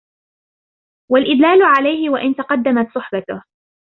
وَالْإِدْلَالَ 1.11 1.63
عَلَيْهِ 1.63 2.09
وَإِنْ 2.09 2.35
تَقَدَّمَتْ 2.35 2.87
صُحْبَتُهُ 2.95 3.43